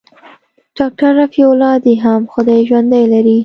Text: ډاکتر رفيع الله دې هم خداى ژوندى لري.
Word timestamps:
ډاکتر 0.77 1.11
رفيع 1.21 1.47
الله 1.53 1.73
دې 1.85 1.93
هم 2.03 2.21
خداى 2.33 2.59
ژوندى 2.69 3.03
لري. 3.13 3.37